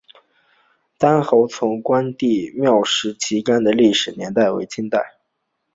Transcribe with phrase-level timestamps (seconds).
[0.97, 5.19] 单侯村关帝庙石旗杆的历史年代为清代。